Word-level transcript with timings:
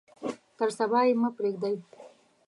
تر 0.57 0.69
صبا 0.77 0.99
یې 1.07 1.13
مه 1.21 1.29
پریږدئ. 1.37 1.75